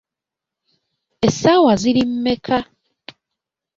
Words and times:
Essaawa 1.27 1.73
ziri 1.81 2.03
mmeka? 2.11 2.57